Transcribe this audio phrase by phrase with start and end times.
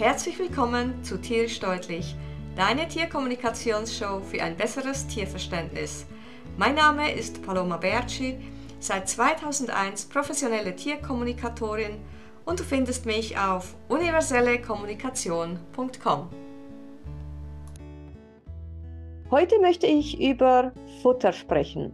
[0.00, 2.16] Herzlich willkommen zu Tierisch Deutlich,
[2.56, 6.06] deine Tierkommunikationsshow für ein besseres Tierverständnis.
[6.56, 8.38] Mein Name ist Paloma Berci,
[8.78, 11.98] seit 2001 professionelle Tierkommunikatorin
[12.46, 16.30] und du findest mich auf universellekommunikation.com.
[19.30, 20.72] Heute möchte ich über
[21.02, 21.92] Futter sprechen.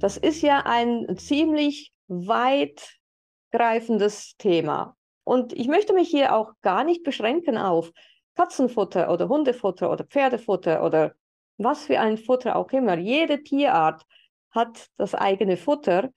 [0.00, 4.96] Das ist ja ein ziemlich weitgreifendes Thema.
[5.24, 7.92] Und ich möchte mich hier auch gar nicht beschränken auf
[8.34, 11.14] Katzenfutter oder Hundefutter oder Pferdefutter oder
[11.56, 12.98] was für ein Futter auch immer.
[12.98, 14.04] Jede Tierart
[14.50, 16.10] hat das eigene Futter.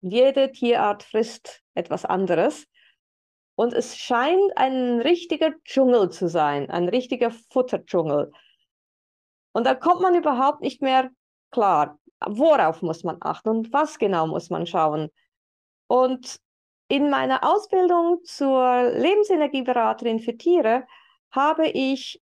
[0.00, 2.66] Jede Tierart frisst etwas anderes.
[3.54, 8.32] Und es scheint ein richtiger Dschungel zu sein, ein richtiger Futterdschungel.
[9.52, 11.10] Und da kommt man überhaupt nicht mehr
[11.50, 15.10] klar, worauf muss man achten und was genau muss man schauen.
[15.88, 16.40] Und
[16.90, 20.86] in meiner Ausbildung zur Lebensenergieberaterin für Tiere
[21.30, 22.20] habe ich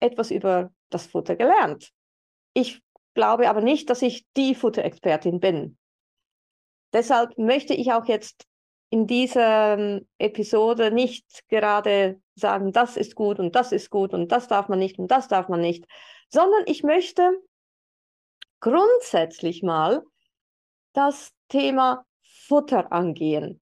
[0.00, 1.92] etwas über das Futter gelernt.
[2.54, 5.76] Ich glaube aber nicht, dass ich die Futterexpertin bin.
[6.94, 8.46] Deshalb möchte ich auch jetzt
[8.88, 14.48] in dieser Episode nicht gerade sagen, das ist gut und das ist gut und das
[14.48, 15.84] darf man nicht und das darf man nicht,
[16.30, 17.32] sondern ich möchte
[18.60, 20.02] grundsätzlich mal
[20.94, 23.60] das Thema Futter angehen.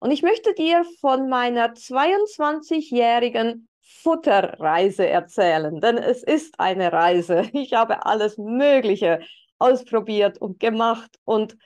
[0.00, 7.42] Und ich möchte dir von meiner 22-jährigen Futterreise erzählen, denn es ist eine Reise.
[7.52, 9.20] Ich habe alles Mögliche
[9.58, 11.56] ausprobiert und gemacht und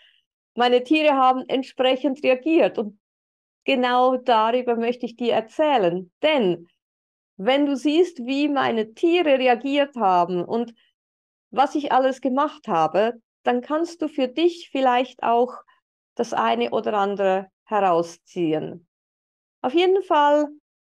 [0.57, 2.99] meine Tiere haben entsprechend reagiert und
[3.65, 6.11] genau darüber möchte ich dir erzählen.
[6.23, 6.67] Denn
[7.37, 10.75] wenn du siehst, wie meine Tiere reagiert haben und
[11.51, 15.55] was ich alles gemacht habe, dann kannst du für dich vielleicht auch
[16.17, 18.87] das eine oder andere herausziehen.
[19.63, 20.49] Auf jeden Fall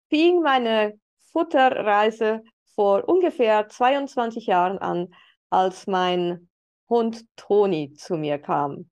[0.09, 0.99] fing meine
[1.33, 2.43] Futterreise
[2.75, 5.15] vor ungefähr 22 Jahren an,
[5.51, 6.49] als mein
[6.89, 8.91] Hund Toni zu mir kam.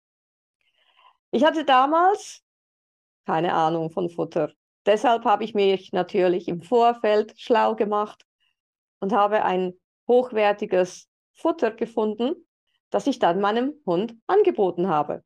[1.31, 2.43] Ich hatte damals
[3.27, 4.53] keine Ahnung von Futter.
[4.87, 8.25] Deshalb habe ich mich natürlich im Vorfeld schlau gemacht
[8.99, 9.75] und habe ein
[10.09, 12.35] hochwertiges Futter gefunden,
[12.91, 15.23] das ich dann meinem Hund angeboten habe.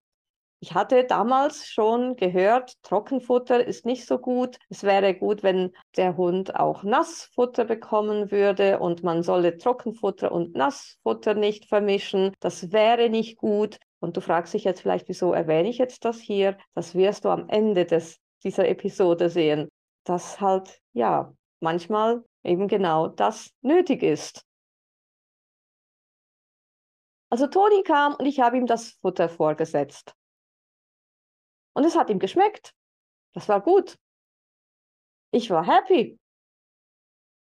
[0.64, 4.56] Ich hatte damals schon gehört, Trockenfutter ist nicht so gut.
[4.70, 10.54] Es wäre gut, wenn der Hund auch Nassfutter bekommen würde und man solle Trockenfutter und
[10.56, 12.32] Nassfutter nicht vermischen.
[12.40, 13.76] Das wäre nicht gut.
[14.00, 16.56] Und du fragst dich jetzt vielleicht, wieso erwähne ich jetzt das hier?
[16.74, 19.68] Das wirst du am Ende des, dieser Episode sehen,
[20.04, 24.46] dass halt, ja, manchmal eben genau das nötig ist.
[27.28, 30.14] Also Toni kam und ich habe ihm das Futter vorgesetzt.
[31.74, 32.74] Und es hat ihm geschmeckt.
[33.34, 33.98] Das war gut.
[35.30, 36.18] Ich war happy.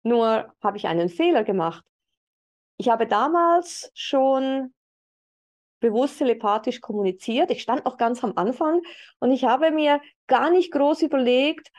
[0.03, 1.83] Nur habe ich einen Fehler gemacht.
[2.77, 4.73] Ich habe damals schon
[5.79, 7.51] bewusst telepathisch kommuniziert.
[7.51, 8.81] Ich stand noch ganz am Anfang
[9.19, 11.71] und ich habe mir gar nicht groß überlegt,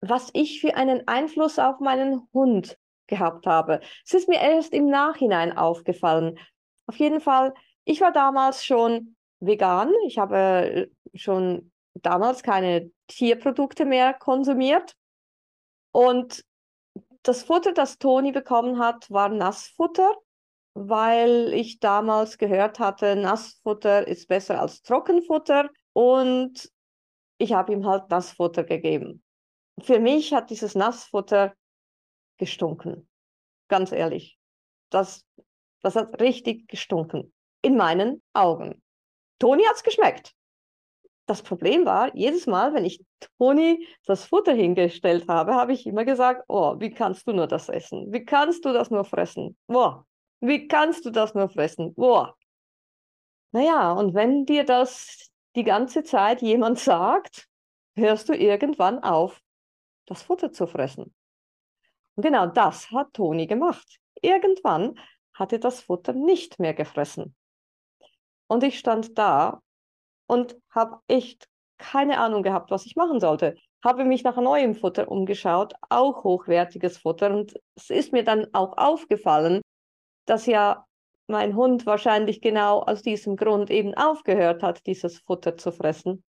[0.00, 3.80] was ich für einen Einfluss auf meinen Hund gehabt habe.
[4.04, 6.38] Es ist mir erst im Nachhinein aufgefallen.
[6.86, 7.54] Auf jeden Fall,
[7.84, 9.16] ich war damals schon
[9.46, 9.92] vegan.
[10.06, 14.94] Ich habe schon damals keine Tierprodukte mehr konsumiert.
[15.92, 16.44] Und
[17.22, 20.14] das Futter, das Toni bekommen hat, war Nassfutter,
[20.74, 25.70] weil ich damals gehört hatte, Nassfutter ist besser als Trockenfutter.
[25.92, 26.70] Und
[27.38, 29.22] ich habe ihm halt Nassfutter gegeben.
[29.80, 31.54] Für mich hat dieses Nassfutter
[32.38, 33.08] gestunken.
[33.68, 34.38] Ganz ehrlich.
[34.90, 35.24] Das,
[35.82, 37.32] das hat richtig gestunken.
[37.62, 38.83] In meinen Augen.
[39.38, 40.34] Toni hat es geschmeckt.
[41.26, 43.02] Das Problem war, jedes Mal, wenn ich
[43.38, 47.68] Toni das Futter hingestellt habe, habe ich immer gesagt, oh, wie kannst du nur das
[47.68, 48.12] essen?
[48.12, 49.56] Wie kannst du das nur fressen?
[49.66, 50.06] Boah,
[50.40, 51.94] wie kannst du das nur fressen?
[51.94, 52.36] Boah.
[53.52, 57.48] Naja, und wenn dir das die ganze Zeit jemand sagt,
[57.96, 59.40] hörst du irgendwann auf,
[60.06, 61.14] das Futter zu fressen.
[62.16, 63.98] Und genau das hat Toni gemacht.
[64.20, 64.98] Irgendwann
[65.32, 67.34] hat er das Futter nicht mehr gefressen.
[68.46, 69.60] Und ich stand da
[70.26, 71.48] und habe echt
[71.78, 73.56] keine Ahnung gehabt, was ich machen sollte.
[73.82, 77.30] Habe mich nach neuem Futter umgeschaut, auch hochwertiges Futter.
[77.34, 79.60] Und es ist mir dann auch aufgefallen,
[80.26, 80.86] dass ja
[81.26, 86.22] mein Hund wahrscheinlich genau aus diesem Grund eben aufgehört hat, dieses Futter zu fressen.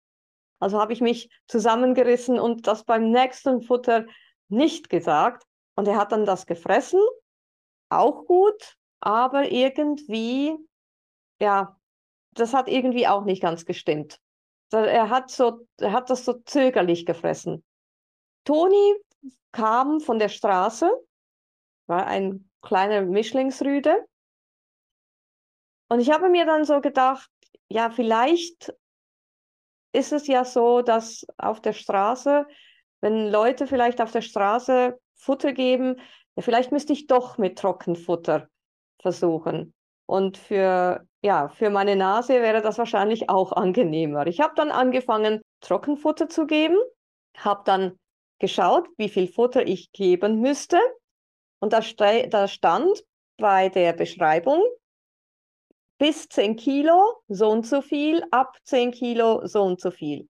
[0.58, 4.06] Also habe ich mich zusammengerissen und das beim nächsten Futter
[4.48, 5.44] nicht gesagt.
[5.74, 7.00] Und er hat dann das gefressen,
[7.90, 10.56] auch gut, aber irgendwie,
[11.40, 11.76] ja,
[12.36, 14.20] das hat irgendwie auch nicht ganz gestimmt.
[14.72, 17.64] Er hat, so, er hat das so zögerlich gefressen.
[18.44, 18.94] Toni
[19.52, 20.90] kam von der Straße,
[21.86, 24.04] war ein kleiner Mischlingsrüde.
[25.88, 27.30] Und ich habe mir dann so gedacht,
[27.68, 28.74] ja, vielleicht
[29.92, 32.46] ist es ja so, dass auf der Straße,
[33.00, 36.00] wenn Leute vielleicht auf der Straße Futter geben,
[36.34, 38.48] ja, vielleicht müsste ich doch mit Trockenfutter
[39.00, 39.74] versuchen.
[40.06, 44.26] Und für, ja, für meine Nase wäre das wahrscheinlich auch angenehmer.
[44.26, 46.76] Ich habe dann angefangen, Trockenfutter zu geben,
[47.36, 47.98] habe dann
[48.38, 50.78] geschaut, wie viel Futter ich geben müsste.
[51.58, 51.80] Und da,
[52.28, 53.02] da stand
[53.38, 54.62] bei der Beschreibung,
[55.98, 60.28] bis 10 Kilo so und so viel, ab 10 Kilo so und so viel.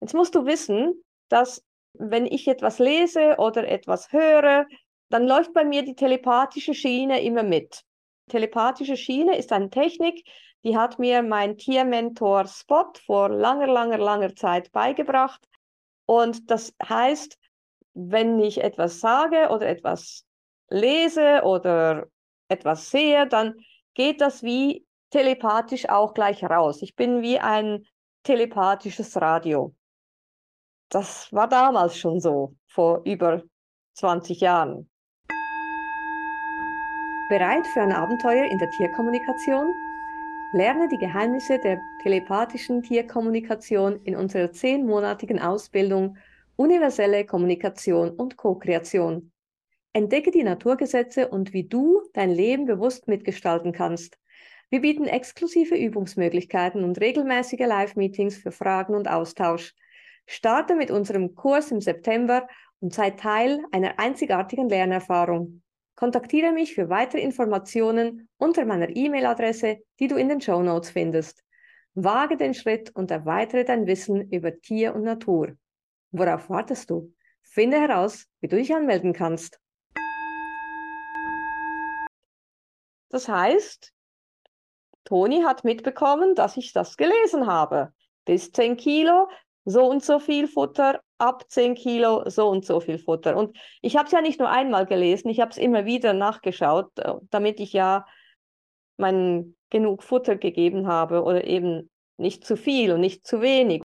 [0.00, 1.64] Jetzt musst du wissen, dass
[1.94, 4.66] wenn ich etwas lese oder etwas höre,
[5.10, 7.84] dann läuft bei mir die telepathische Schiene immer mit.
[8.28, 10.24] Telepathische Schiene ist eine Technik,
[10.64, 15.46] die hat mir mein Tiermentor Spot vor langer, langer, langer Zeit beigebracht.
[16.06, 17.38] Und das heißt,
[17.94, 20.24] wenn ich etwas sage oder etwas
[20.68, 22.06] lese oder
[22.48, 23.54] etwas sehe, dann
[23.94, 26.80] geht das wie telepathisch auch gleich raus.
[26.82, 27.84] Ich bin wie ein
[28.22, 29.74] telepathisches Radio.
[30.88, 33.42] Das war damals schon so, vor über
[33.94, 34.90] 20 Jahren.
[37.32, 39.72] Bereit für ein Abenteuer in der Tierkommunikation?
[40.52, 46.18] Lerne die Geheimnisse der telepathischen Tierkommunikation in unserer zehnmonatigen Ausbildung
[46.56, 49.32] Universelle Kommunikation und Co-Kreation.
[49.94, 54.18] Entdecke die Naturgesetze und wie du dein Leben bewusst mitgestalten kannst.
[54.68, 59.72] Wir bieten exklusive Übungsmöglichkeiten und regelmäßige Live-Meetings für Fragen und Austausch.
[60.26, 62.46] Starte mit unserem Kurs im September
[62.80, 65.62] und sei Teil einer einzigartigen Lernerfahrung.
[66.02, 71.44] Kontaktiere mich für weitere Informationen unter meiner E-Mail-Adresse, die du in den Show Notes findest.
[71.94, 75.56] Wage den Schritt und erweitere dein Wissen über Tier und Natur.
[76.10, 77.14] Worauf wartest du?
[77.44, 79.60] Finde heraus, wie du dich anmelden kannst.
[83.08, 83.92] Das heißt,
[85.04, 87.92] Toni hat mitbekommen, dass ich das gelesen habe.
[88.24, 89.28] Bis 10 Kilo,
[89.64, 93.36] so und so viel Futter, ab 10 Kilo, so und so viel Futter.
[93.36, 96.98] Und ich habe es ja nicht nur einmal gelesen, ich habe es immer wieder nachgeschaut,
[96.98, 98.04] äh, damit ich ja
[98.96, 103.82] mein genug Futter gegeben habe oder eben nicht zu viel und nicht zu wenig.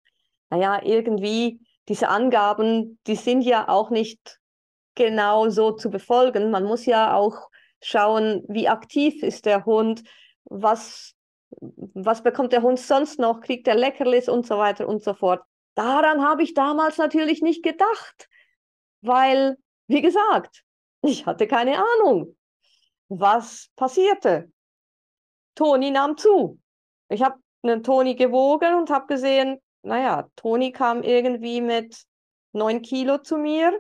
[0.50, 4.40] Naja, irgendwie diese Angaben, die sind ja auch nicht
[4.96, 6.52] genau so zu befolgen.
[6.52, 7.50] Man muss ja auch
[7.82, 10.04] schauen, wie aktiv ist der Hund,
[10.46, 11.14] was,
[11.52, 15.42] was bekommt der Hund sonst noch, kriegt er Leckerlis und so weiter und so fort.
[15.78, 18.28] Daran habe ich damals natürlich nicht gedacht,
[19.02, 20.64] weil, wie gesagt,
[21.04, 22.36] ich hatte keine Ahnung,
[23.10, 24.52] was passierte.
[25.54, 26.60] Toni nahm zu.
[27.10, 32.06] Ich habe einen Toni gewogen und habe gesehen, naja, Toni kam irgendwie mit
[32.54, 33.80] neun Kilo zu mir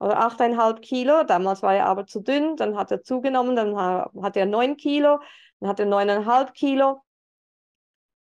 [0.00, 1.22] oder achteinhalb Kilo.
[1.22, 5.20] Damals war er aber zu dünn, dann hat er zugenommen, dann hat er neun Kilo,
[5.60, 7.04] dann hat er neuneinhalb Kilo.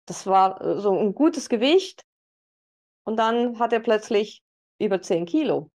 [0.06, 2.06] Das war so ein gutes Gewicht.
[3.03, 4.41] Und dann hat er plötzlich
[4.79, 5.69] über zehn Kilo.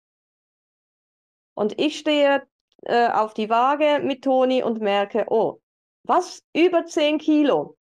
[1.55, 2.47] Und ich stehe
[2.83, 5.61] äh, auf die Waage mit Toni und merke, oh,
[6.05, 6.43] was?
[6.55, 7.77] Über zehn Kilo.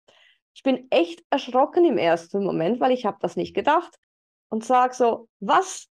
[0.53, 3.97] Ich bin echt erschrocken im ersten Moment, weil ich habe das nicht gedacht.
[4.49, 5.87] Und sage so, was?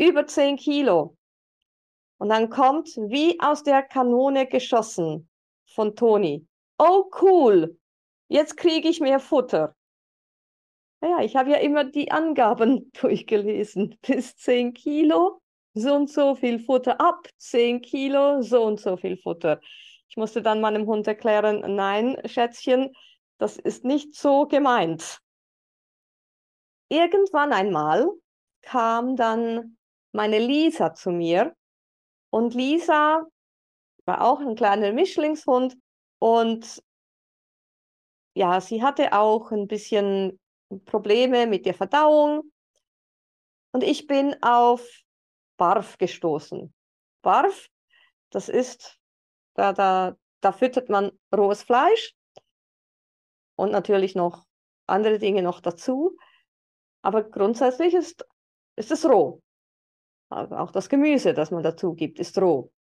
[0.00, 1.16] über 10 Kilo.
[2.18, 5.28] Und dann kommt wie aus der Kanone geschossen
[5.66, 6.46] von Toni.
[6.78, 7.78] Oh cool,
[8.28, 9.76] jetzt kriege ich mehr Futter.
[11.00, 13.98] Naja, ich habe ja immer die Angaben durchgelesen.
[14.02, 15.40] Bis 10 Kilo,
[15.74, 17.00] so und so viel Futter.
[17.00, 19.60] Ab 10 Kilo, so und so viel Futter.
[20.08, 22.92] Ich musste dann meinem Hund erklären, nein, Schätzchen,
[23.38, 25.20] das ist nicht so gemeint.
[26.88, 28.08] Irgendwann einmal
[28.60, 29.76] kam dann
[30.12, 31.54] meine Lisa zu mir.
[32.30, 33.24] Und Lisa
[34.04, 35.76] war auch ein kleiner Mischlingshund
[36.18, 36.82] und
[38.34, 40.39] ja, sie hatte auch ein bisschen
[40.84, 42.50] Probleme mit der Verdauung.
[43.72, 44.86] Und ich bin auf
[45.56, 46.72] Barf gestoßen.
[47.22, 47.68] Barf,
[48.30, 48.98] das ist,
[49.54, 52.14] da, da, da füttert man rohes Fleisch
[53.56, 54.46] und natürlich noch
[54.86, 56.16] andere Dinge noch dazu.
[57.02, 58.26] Aber grundsätzlich ist,
[58.76, 59.42] ist es roh.
[60.28, 62.72] Also auch das Gemüse, das man dazu gibt, ist roh.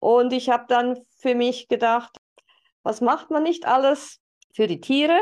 [0.00, 2.18] Und ich habe dann für mich gedacht,
[2.82, 4.20] was macht man nicht alles
[4.54, 5.18] für die Tiere?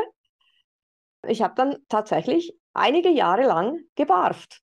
[1.23, 4.61] Ich habe dann tatsächlich einige Jahre lang gebarft.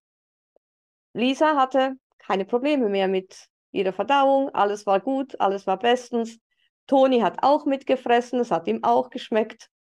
[1.12, 6.38] Lisa hatte keine Probleme mehr mit ihrer Verdauung, alles war gut, alles war bestens.
[6.87, 9.70] Toni hat auch mitgefressen, es hat ihm auch geschmeckt.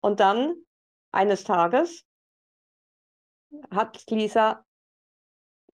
[0.00, 0.54] Und dann
[1.12, 2.04] eines Tages
[3.70, 4.64] hat Lisa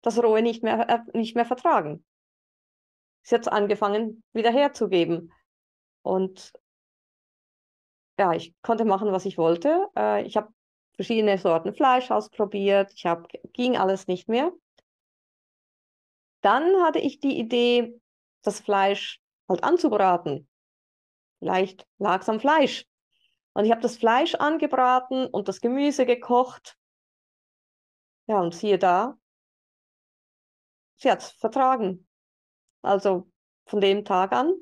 [0.02, 2.04] das Rohe nicht mehr, äh, nicht mehr vertragen.
[3.22, 5.32] Sie hat angefangen, wieder herzugeben.
[6.02, 6.52] Und
[8.18, 9.88] ja, ich konnte machen, was ich wollte.
[9.96, 10.52] Äh, ich habe
[10.94, 12.92] verschiedene Sorten Fleisch ausprobiert.
[12.94, 14.52] Ich habe, ging alles nicht mehr.
[16.40, 18.00] Dann hatte ich die Idee,
[18.42, 20.48] das Fleisch halt anzubraten.
[21.38, 22.86] Vielleicht lag es am Fleisch.
[23.52, 26.76] Und ich habe das Fleisch angebraten und das Gemüse gekocht.
[28.26, 29.16] Ja, und siehe da,
[30.96, 32.06] sie hat es vertragen.
[32.82, 33.30] Also
[33.66, 34.54] von dem Tag an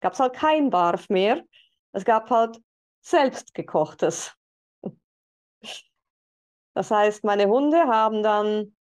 [0.00, 1.44] gab es halt kein Barf mehr.
[1.92, 2.60] Es gab halt
[3.02, 4.34] selbstgekochtes.
[6.74, 8.74] Das heißt, meine Hunde haben dann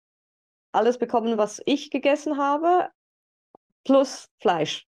[0.71, 2.89] alles bekommen, was ich gegessen habe,
[3.83, 4.87] plus Fleisch.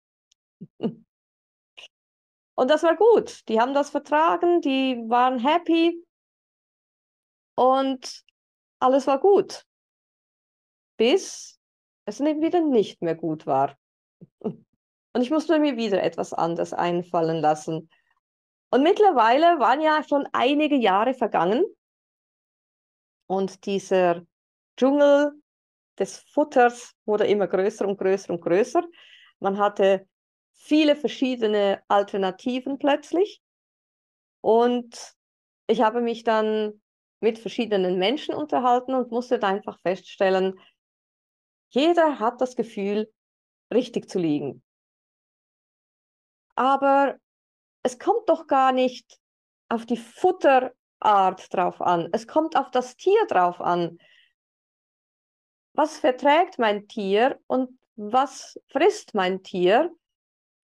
[2.55, 3.49] Und das war gut.
[3.49, 6.07] Die haben das vertragen, die waren happy
[7.57, 8.25] und
[8.79, 9.67] alles war gut.
[10.97, 11.59] Bis
[12.05, 13.77] es wieder nicht mehr gut war.
[14.39, 17.91] Und ich musste mir wieder etwas anderes einfallen lassen.
[18.73, 21.63] Und mittlerweile waren ja schon einige Jahre vergangen
[23.27, 24.23] und dieser
[24.79, 25.33] Dschungel
[25.99, 28.83] des Futters wurde immer größer und größer und größer.
[29.41, 30.09] Man hatte
[30.55, 33.43] viele verschiedene Alternativen plötzlich.
[34.41, 35.17] Und
[35.67, 36.81] ich habe mich dann
[37.21, 40.59] mit verschiedenen Menschen unterhalten und musste einfach feststellen,
[41.69, 43.13] jeder hat das Gefühl,
[43.71, 44.63] richtig zu liegen.
[46.55, 47.19] Aber
[47.83, 49.21] es kommt doch gar nicht
[49.69, 50.75] auf die Futterart
[51.53, 52.09] drauf an.
[52.13, 53.99] Es kommt auf das Tier drauf an.
[55.75, 59.91] Was verträgt mein Tier und was frisst mein Tier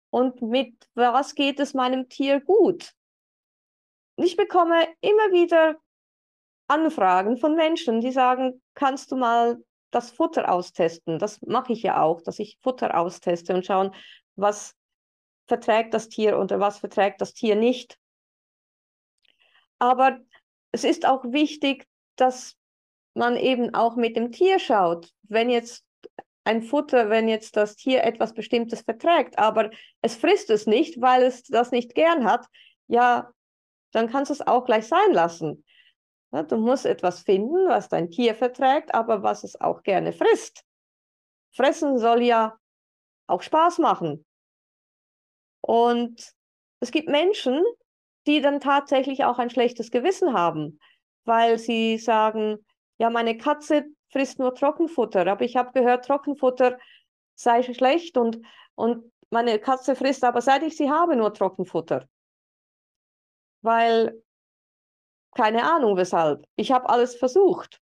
[0.09, 2.93] und mit was geht es meinem Tier gut?
[4.15, 5.75] Ich bekomme immer wieder
[6.67, 11.19] Anfragen von Menschen, die sagen, kannst du mal das Futter austesten?
[11.19, 13.93] Das mache ich ja auch, dass ich Futter austeste und schauen,
[14.35, 14.75] was
[15.47, 17.97] verträgt das Tier oder was verträgt das Tier nicht.
[19.79, 20.19] Aber
[20.71, 22.55] es ist auch wichtig, dass
[23.13, 25.11] man eben auch mit dem Tier schaut.
[25.23, 25.85] Wenn jetzt
[26.43, 29.71] ein Futter, wenn jetzt das Tier etwas Bestimmtes verträgt, aber
[30.01, 32.45] es frisst es nicht, weil es das nicht gern hat,
[32.87, 33.31] ja,
[33.91, 35.63] dann kannst du es auch gleich sein lassen.
[36.49, 40.63] Du musst etwas finden, was dein Tier verträgt, aber was es auch gerne frisst.
[41.55, 42.57] Fressen soll ja
[43.27, 44.25] auch Spaß machen.
[45.65, 46.31] Und
[46.79, 47.63] es gibt Menschen,
[48.27, 50.79] die dann tatsächlich auch ein schlechtes Gewissen haben,
[51.23, 52.63] weil sie sagen,
[52.99, 56.77] ja, meine Katze frisst nur Trockenfutter, aber ich habe gehört, Trockenfutter
[57.33, 58.39] sei schlecht und,
[58.75, 62.07] und meine Katze frisst aber seit ich sie habe nur Trockenfutter.
[63.61, 64.21] Weil,
[65.31, 67.81] keine Ahnung weshalb, ich habe alles versucht.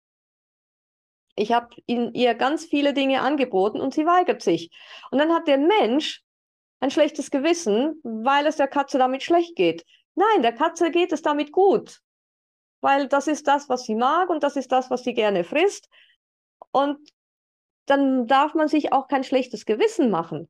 [1.36, 4.69] Ich habe ihr ganz viele Dinge angeboten und sie weigert sich.
[5.12, 6.25] Und dann hat der Mensch
[6.79, 9.86] ein schlechtes Gewissen, weil es der Katze damit schlecht geht.
[10.15, 12.01] Nein, der Katze geht es damit gut,
[12.81, 15.89] weil das ist das, was sie mag und das ist das, was sie gerne frisst.
[16.71, 16.98] Und
[17.86, 20.50] dann darf man sich auch kein schlechtes Gewissen machen.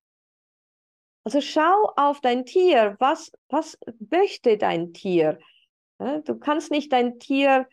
[1.24, 2.96] Also schau auf dein Tier.
[3.00, 3.78] Was, was
[4.10, 5.40] möchte dein Tier?
[5.98, 7.68] Du kannst nicht dein Tier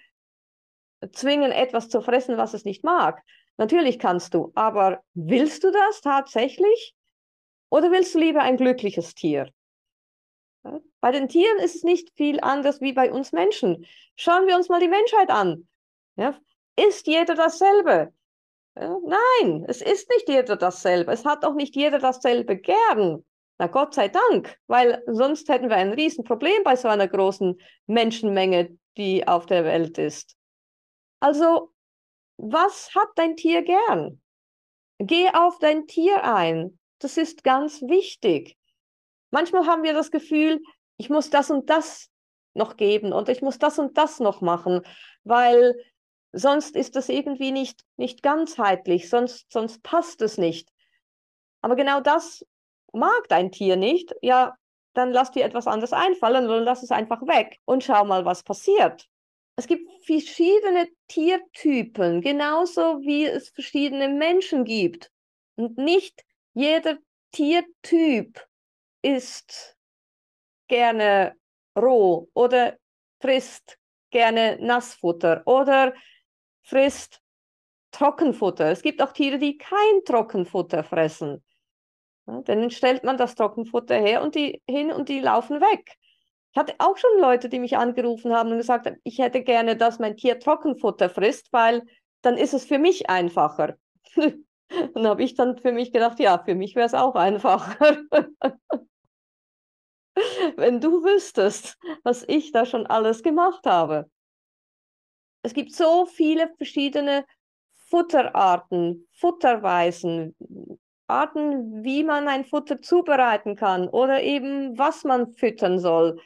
[1.12, 3.22] zwingen, etwas zu fressen, was es nicht mag.
[3.56, 6.95] Natürlich kannst du, aber willst du das tatsächlich?
[7.76, 9.52] Oder willst du lieber ein glückliches Tier?
[11.02, 13.85] Bei den Tieren ist es nicht viel anders wie bei uns Menschen.
[14.14, 15.68] Schauen wir uns mal die Menschheit an.
[16.16, 16.40] Ja,
[16.75, 18.14] ist jeder dasselbe?
[18.80, 21.12] Ja, nein, es ist nicht jeder dasselbe.
[21.12, 23.23] Es hat auch nicht jeder dasselbe gern.
[23.59, 28.78] Na Gott sei Dank, weil sonst hätten wir ein Riesenproblem bei so einer großen Menschenmenge,
[28.97, 30.35] die auf der Welt ist.
[31.21, 31.75] Also,
[32.38, 34.23] was hat dein Tier gern?
[34.97, 36.78] Geh auf dein Tier ein.
[36.98, 38.56] Das ist ganz wichtig.
[39.30, 40.62] Manchmal haben wir das Gefühl,
[40.96, 42.08] ich muss das und das
[42.54, 44.80] noch geben und ich muss das und das noch machen,
[45.24, 45.74] weil
[46.32, 50.70] sonst ist das irgendwie nicht, nicht ganzheitlich, sonst, sonst passt es nicht.
[51.60, 52.46] Aber genau das
[52.92, 54.56] mag dein Tier nicht, ja,
[54.94, 58.42] dann lass dir etwas anderes einfallen oder lass es einfach weg und schau mal, was
[58.42, 59.06] passiert.
[59.56, 65.10] Es gibt verschiedene Tiertypen, genauso wie es verschiedene Menschen gibt.
[65.56, 66.25] Und nicht
[66.56, 66.96] jeder
[67.32, 68.42] Tiertyp
[69.02, 69.76] isst
[70.68, 71.34] gerne
[71.78, 72.78] roh oder
[73.20, 73.78] frisst
[74.10, 75.92] gerne Nassfutter oder
[76.62, 77.20] frisst
[77.90, 78.70] Trockenfutter.
[78.70, 81.44] Es gibt auch Tiere, die kein Trockenfutter fressen.
[82.26, 85.98] Ja, dann stellt man das Trockenfutter her und die hin und die laufen weg.
[86.52, 89.76] Ich hatte auch schon Leute, die mich angerufen haben und gesagt haben, ich hätte gerne,
[89.76, 91.82] dass mein Tier Trockenfutter frisst, weil
[92.22, 93.76] dann ist es für mich einfacher.
[94.68, 98.02] Und habe ich dann für mich gedacht, ja, für mich wäre es auch einfacher.
[100.56, 104.11] Wenn du wüsstest, was ich da schon alles gemacht habe.
[105.42, 107.25] Es gibt so viele verschiedene
[107.88, 110.35] Futterarten, Futterweisen,
[111.06, 116.20] Arten, wie man ein Futter zubereiten kann oder eben was man füttern soll.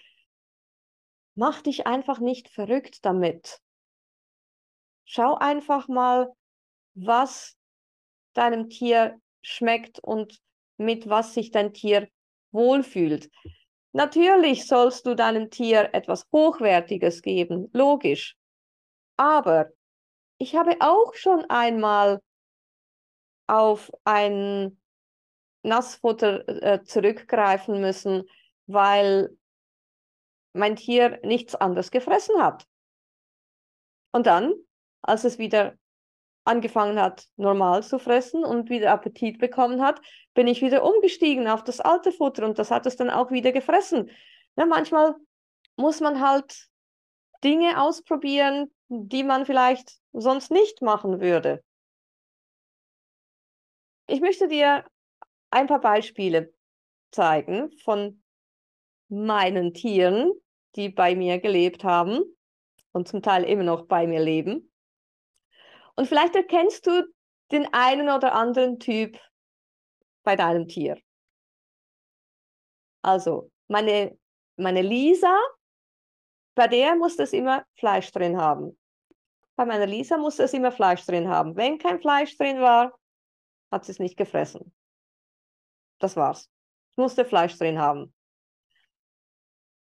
[1.35, 3.61] Mach dich einfach nicht verrückt damit.
[5.04, 6.32] Schau einfach mal,
[6.94, 7.56] was
[8.40, 10.40] deinem Tier schmeckt und
[10.78, 12.09] mit was sich dein Tier
[12.52, 13.30] wohlfühlt.
[13.92, 18.37] Natürlich sollst du deinem Tier etwas Hochwertiges geben, logisch.
[19.16, 19.70] Aber
[20.38, 22.20] ich habe auch schon einmal
[23.47, 24.80] auf ein
[25.62, 28.23] Nassfutter äh, zurückgreifen müssen,
[28.66, 29.37] weil
[30.54, 32.64] mein Tier nichts anderes gefressen hat.
[34.12, 34.54] Und dann,
[35.02, 35.76] als es wieder
[36.44, 40.00] angefangen hat, normal zu fressen und wieder Appetit bekommen hat,
[40.35, 43.52] bin ich wieder umgestiegen auf das alte Futter und das hat es dann auch wieder
[43.52, 44.11] gefressen.
[44.56, 45.14] Ja, manchmal
[45.76, 46.68] muss man halt
[47.44, 51.62] Dinge ausprobieren, die man vielleicht sonst nicht machen würde.
[54.06, 54.85] Ich möchte dir
[55.50, 56.52] ein paar Beispiele
[57.12, 58.23] zeigen von
[59.09, 60.32] meinen Tieren,
[60.76, 62.23] die bei mir gelebt haben
[62.92, 64.69] und zum Teil immer noch bei mir leben.
[65.97, 67.04] Und vielleicht erkennst du
[67.52, 69.18] den einen oder anderen Typ
[70.23, 71.00] bei deinem Tier.
[73.02, 74.18] Also, meine,
[74.56, 75.37] meine Lisa,
[76.54, 78.78] bei der muss es immer Fleisch drin haben.
[79.56, 81.56] Bei meiner Lisa muss es immer Fleisch drin haben.
[81.56, 82.99] Wenn kein Fleisch drin war,
[83.70, 84.75] hat sie es nicht gefressen.
[85.99, 86.50] Das war's.
[86.92, 88.14] Ich musste Fleisch drin haben.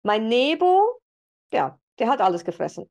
[0.02, 1.00] Mein Nebo,
[1.52, 2.90] ja, der hat alles gefressen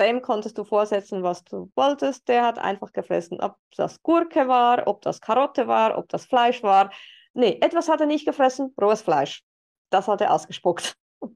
[0.00, 2.28] dem konntest du vorsetzen, was du wolltest.
[2.28, 6.62] Der hat einfach gefressen, ob das Gurke war, ob das Karotte war, ob das Fleisch
[6.62, 6.92] war.
[7.34, 9.44] Nee, etwas hat er nicht gefressen, rohes Fleisch.
[9.90, 10.96] Das hat er ausgespuckt.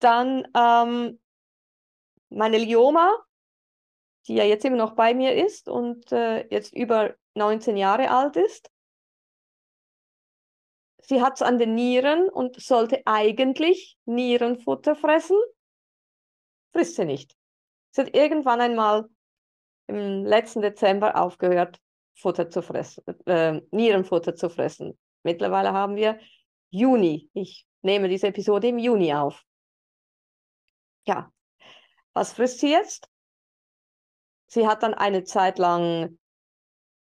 [0.00, 1.20] Dann ähm,
[2.30, 3.16] meine Lioma,
[4.26, 8.36] die ja jetzt immer noch bei mir ist und äh, jetzt über 19 Jahre alt
[8.36, 8.70] ist.
[11.02, 15.36] Sie hat es an den Nieren und sollte eigentlich Nierenfutter fressen
[16.74, 17.36] frisst sie nicht.
[17.92, 19.08] Sie hat irgendwann einmal
[19.86, 21.80] im letzten Dezember aufgehört,
[22.16, 24.98] Futter zu fressen, äh, Nierenfutter zu fressen.
[25.22, 26.18] Mittlerweile haben wir
[26.70, 27.30] Juni.
[27.32, 29.44] Ich nehme diese Episode im Juni auf.
[31.06, 31.30] Ja,
[32.12, 33.08] was frisst sie jetzt?
[34.46, 36.18] Sie hat dann eine Zeit lang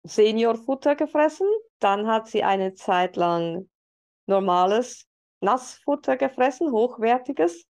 [0.03, 1.47] Seniorfutter gefressen,
[1.79, 3.69] dann hat sie eine Zeit lang
[4.25, 5.07] normales
[5.39, 7.65] Nassfutter gefressen, hochwertiges.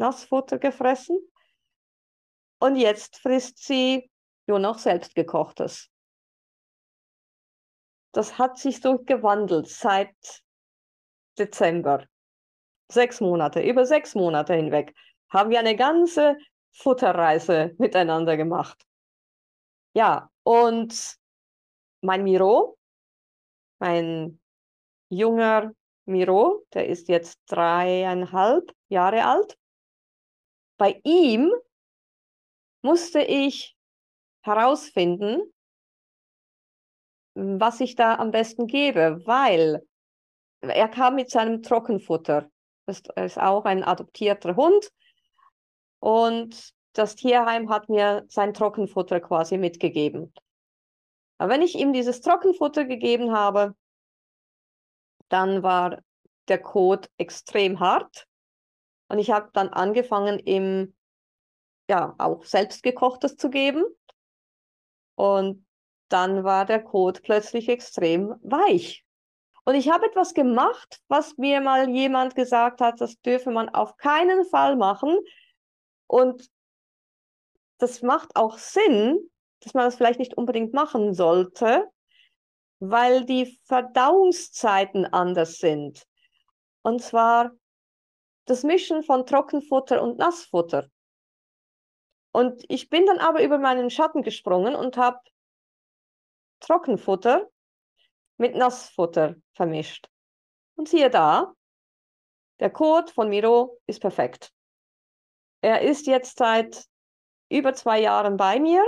[0.00, 1.18] Nassfutter gefressen.
[2.58, 4.10] Und jetzt frisst sie
[4.46, 5.88] nur noch selbstgekochtes.
[8.12, 10.14] Das hat sich so gewandelt seit
[11.38, 12.06] Dezember.
[12.90, 14.96] Sechs Monate, über sechs Monate hinweg
[15.30, 16.36] haben wir eine ganze
[16.72, 18.84] Futterreise miteinander gemacht.
[19.94, 21.16] Ja, und
[22.00, 22.78] mein Miro,
[23.78, 24.40] mein
[25.08, 25.72] junger
[26.06, 29.59] Miro, der ist jetzt dreieinhalb Jahre alt,
[30.80, 31.52] bei ihm
[32.80, 33.76] musste ich
[34.40, 35.42] herausfinden,
[37.34, 39.86] was ich da am besten gebe, weil
[40.62, 42.50] er kam mit seinem Trockenfutter.
[42.86, 44.90] Das ist auch ein adoptierter Hund.
[45.98, 50.32] Und das Tierheim hat mir sein Trockenfutter quasi mitgegeben.
[51.36, 53.74] Aber wenn ich ihm dieses Trockenfutter gegeben habe,
[55.28, 56.02] dann war
[56.48, 58.26] der Kot extrem hart.
[59.10, 60.94] Und ich habe dann angefangen, ihm
[61.88, 63.84] ja auch selbstgekochtes zu geben.
[65.16, 65.66] Und
[66.08, 69.04] dann war der Kot plötzlich extrem weich.
[69.64, 73.96] Und ich habe etwas gemacht, was mir mal jemand gesagt hat, das dürfe man auf
[73.96, 75.18] keinen Fall machen.
[76.06, 76.48] Und
[77.78, 79.18] das macht auch Sinn,
[79.58, 81.84] dass man das vielleicht nicht unbedingt machen sollte,
[82.78, 86.06] weil die Verdauungszeiten anders sind.
[86.82, 87.50] Und zwar
[88.50, 90.90] das Mischen von Trockenfutter und Nassfutter.
[92.32, 95.20] Und ich bin dann aber über meinen Schatten gesprungen und habe
[96.58, 97.48] Trockenfutter
[98.38, 100.10] mit Nassfutter vermischt.
[100.74, 101.54] Und siehe da,
[102.58, 104.52] der Code von Miro ist perfekt.
[105.60, 106.86] Er ist jetzt seit
[107.50, 108.82] über zwei Jahren bei mir.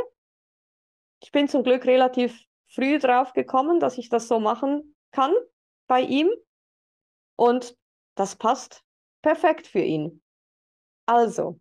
[1.22, 5.32] Ich bin zum Glück relativ früh drauf gekommen, dass ich das so machen kann
[5.86, 6.30] bei ihm.
[7.36, 7.76] Und
[8.16, 8.84] das passt
[9.22, 10.22] perfekt für ihn.
[11.06, 11.60] Also,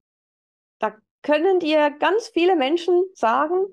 [0.79, 3.65] da können dir ganz viele Menschen sagen,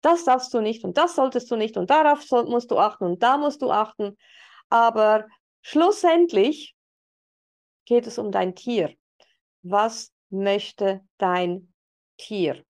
[0.00, 3.04] das darfst du nicht und das solltest du nicht und darauf soll, musst du achten
[3.04, 4.16] und da musst du achten.
[4.68, 5.26] Aber
[5.62, 6.76] schlussendlich
[7.84, 8.94] geht es um dein Tier.
[9.62, 11.72] Was möchte dein
[12.16, 12.62] Tier?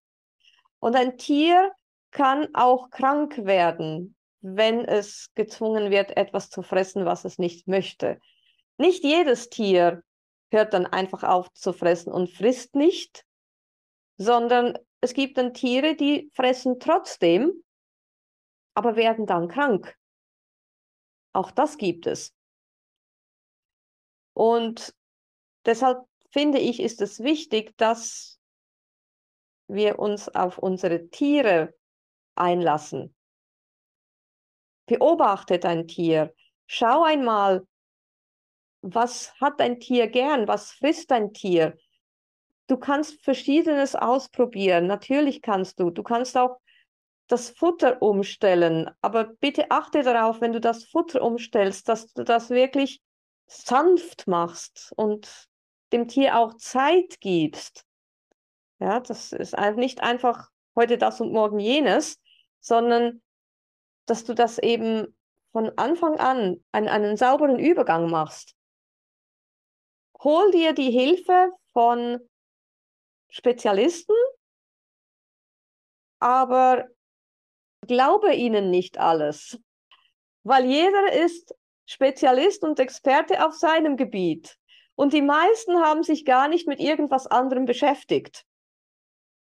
[0.80, 1.72] Und ein Tier
[2.12, 8.20] kann auch krank werden, wenn es gezwungen wird, etwas zu fressen, was es nicht möchte.
[8.78, 10.04] Nicht jedes Tier
[10.52, 13.26] hört dann einfach auf zu fressen und frisst nicht,
[14.18, 17.64] sondern es gibt dann Tiere, die fressen trotzdem,
[18.74, 19.96] aber werden dann krank.
[21.34, 22.34] Auch das gibt es.
[24.34, 24.94] Und
[25.66, 28.40] deshalb finde ich, ist es wichtig, dass
[29.68, 31.76] wir uns auf unsere Tiere
[32.36, 33.16] einlassen.
[34.86, 36.34] Beobachte dein Tier.
[36.68, 37.68] Schau einmal,
[38.82, 40.48] was hat dein Tier gern?
[40.48, 41.78] Was frisst dein Tier?
[42.68, 44.88] Du kannst Verschiedenes ausprobieren.
[44.88, 45.90] Natürlich kannst du.
[45.90, 46.58] Du kannst auch
[47.28, 48.90] das Futter umstellen.
[49.02, 53.02] Aber bitte achte darauf, wenn du das Futter umstellst, dass du das wirklich
[53.48, 55.48] sanft machst und
[55.94, 57.86] dem Tier auch Zeit gibst.
[58.80, 62.20] Ja, das ist nicht einfach heute das und morgen jenes,
[62.60, 63.22] sondern
[64.06, 65.16] dass du das eben
[65.52, 68.57] von Anfang an einen, einen sauberen Übergang machst.
[70.24, 72.20] Hol dir die Hilfe von
[73.30, 74.16] Spezialisten,
[76.20, 76.88] aber
[77.82, 79.60] glaube ihnen nicht alles,
[80.44, 81.54] weil jeder ist
[81.86, 84.58] Spezialist und Experte auf seinem Gebiet.
[84.96, 88.46] Und die meisten haben sich gar nicht mit irgendwas anderem beschäftigt.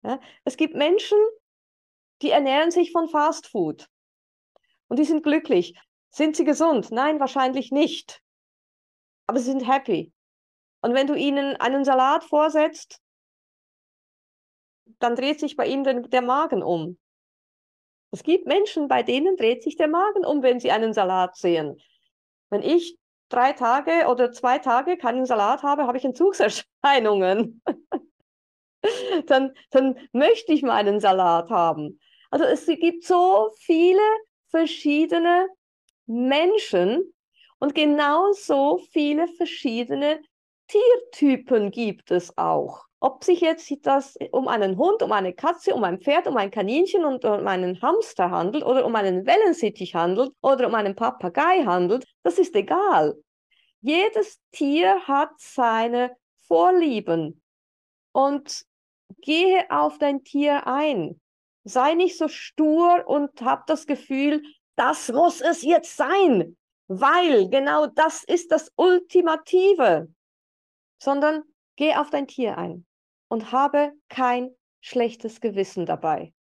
[0.02, 0.20] Ja?
[0.44, 1.18] Es gibt Menschen,
[2.22, 3.88] die ernähren sich von Fast Food
[4.88, 5.78] und die sind glücklich.
[6.10, 6.90] Sind sie gesund?
[6.90, 8.22] Nein, wahrscheinlich nicht.
[9.26, 10.12] Aber sie sind happy.
[10.82, 13.00] Und wenn du ihnen einen Salat vorsetzt,
[14.98, 16.98] dann dreht sich bei ihnen der, Magen um.
[18.10, 21.80] Es gibt Menschen, bei denen dreht sich der Magen um, wenn sie einen Salat sehen.
[22.50, 27.62] Wenn ich drei Tage oder zwei Tage keinen Salat habe, habe ich Entzugserscheinungen.
[29.26, 32.00] dann, dann möchte ich meinen Salat haben.
[32.30, 34.02] Also es gibt so viele
[34.48, 35.48] verschiedene
[36.06, 37.14] Menschen
[37.58, 40.20] und genauso viele verschiedene
[40.70, 42.84] Tiertypen gibt es auch.
[43.00, 46.50] Ob sich jetzt das um einen Hund, um eine Katze, um ein Pferd, um ein
[46.50, 51.64] Kaninchen und um einen Hamster handelt oder um einen Wellensittich handelt oder um einen Papagei
[51.64, 53.16] handelt, das ist egal.
[53.80, 56.14] Jedes Tier hat seine
[56.46, 57.42] Vorlieben
[58.12, 58.64] und
[59.22, 61.20] gehe auf dein Tier ein.
[61.64, 64.42] Sei nicht so stur und hab das Gefühl,
[64.76, 66.56] das muss es jetzt sein,
[66.86, 70.08] weil genau das ist das Ultimative,
[71.00, 71.42] sondern
[71.76, 72.86] geh auf dein Tier ein
[73.28, 76.32] und habe kein schlechtes Gewissen dabei.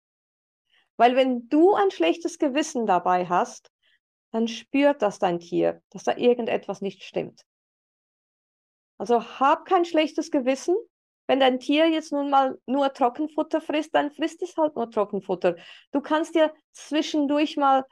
[0.96, 3.70] Weil wenn du ein schlechtes Gewissen dabei hast,
[4.32, 7.42] dann spürt das dein Tier, dass da irgendetwas nicht stimmt.
[8.98, 10.76] Also hab kein schlechtes Gewissen.
[11.28, 15.56] Wenn dein Tier jetzt nun mal nur Trockenfutter frisst, dann frisst es halt nur Trockenfutter.
[15.92, 17.84] Du kannst dir zwischendurch mal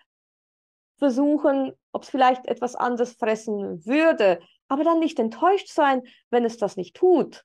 [0.99, 6.57] versuchen, ob es vielleicht etwas anderes fressen würde, aber dann nicht enttäuscht sein, wenn es
[6.57, 7.45] das nicht tut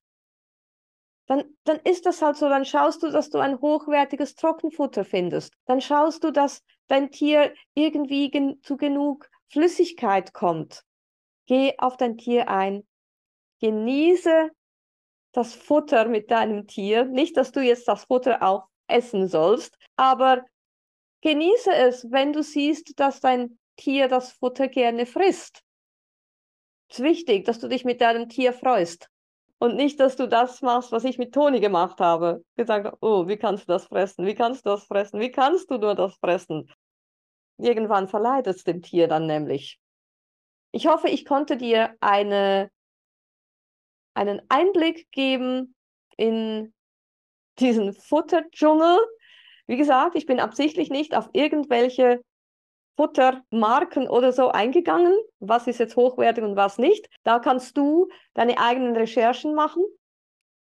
[1.31, 5.53] dann, dann ist das halt so, dann schaust du, dass du ein hochwertiges Trockenfutter findest.
[5.65, 10.83] Dann schaust du, dass dein Tier irgendwie gen zu genug Flüssigkeit kommt.
[11.45, 12.85] Geh auf dein Tier ein,
[13.61, 14.49] genieße
[15.31, 17.05] das Futter mit deinem Tier.
[17.05, 20.43] Nicht, dass du jetzt das Futter auch essen sollst, aber
[21.21, 25.63] genieße es, wenn du siehst, dass dein Tier das Futter gerne frisst.
[26.91, 29.09] Ist wichtig, dass du dich mit deinem Tier freust.
[29.59, 32.43] Und nicht, dass du das machst, was ich mit Toni gemacht habe.
[32.57, 34.25] Gesagt, oh, wie kannst du das fressen?
[34.25, 35.21] Wie kannst du das fressen?
[35.21, 36.69] Wie kannst du nur das fressen?
[37.57, 39.79] Irgendwann verleidet es dem Tier dann nämlich.
[40.73, 42.69] Ich hoffe, ich konnte dir eine,
[44.13, 45.75] einen Einblick geben
[46.17, 46.73] in
[47.59, 48.99] diesen Futterdschungel.
[49.65, 52.21] Wie gesagt, ich bin absichtlich nicht auf irgendwelche
[53.01, 55.17] Futtermarken oder so eingegangen.
[55.39, 57.09] Was ist jetzt hochwertig und was nicht?
[57.23, 59.83] Da kannst du deine eigenen Recherchen machen.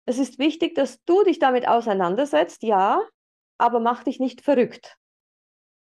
[0.05, 3.01] Es ist wichtig, dass du dich damit auseinandersetzt, ja,
[3.57, 4.97] aber mach dich nicht verrückt.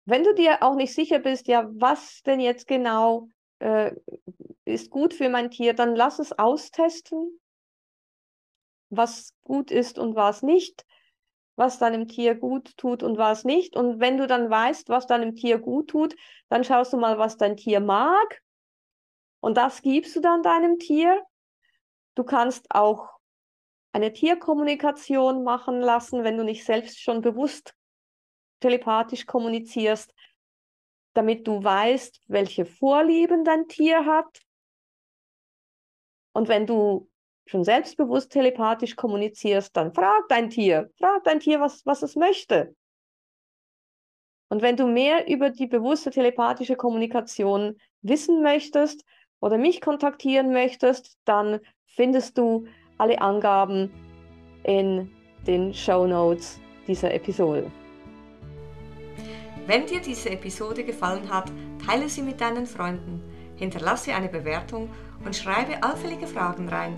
[0.06, 3.96] Wenn du dir auch nicht sicher bist, ja, was denn jetzt genau äh,
[4.64, 7.40] ist gut für mein Tier, dann lass es austesten,
[8.92, 10.86] was gut ist und was nicht
[11.62, 13.76] was deinem Tier gut tut und was nicht.
[13.76, 16.15] Und wenn du dann weißt, was deinem Tier gut tut,
[16.50, 18.41] dann schaust du mal, was dein Tier mag.
[19.41, 21.24] Und das gibst du dann deinem Tier.
[22.15, 23.12] Du kannst auch
[23.91, 27.76] eine Tierkommunikation machen lassen, wenn du nicht selbst schon bewusst
[28.60, 30.15] telepathisch kommunizierst,
[31.13, 34.41] damit du weißt, welche Vorlieben dein Tier hat.
[36.34, 37.11] Und wenn du
[37.52, 42.74] schon selbstbewusst telepathisch kommunizierst, dann frag dein Tier, frag dein Tier, was, was es möchte.
[44.50, 49.04] Und wenn du mehr über die bewusste telepathische Kommunikation wissen möchtest
[49.42, 53.92] oder mich kontaktieren möchtest, dann findest du alle Angaben
[54.64, 55.12] in
[55.46, 57.70] den Show Notes dieser Episode.
[59.68, 61.52] Wenn dir diese Episode gefallen hat,
[61.86, 63.22] teile sie mit deinen Freunden,
[63.58, 64.90] hinterlasse eine Bewertung
[65.26, 66.98] und schreibe allfällige Fragen rein.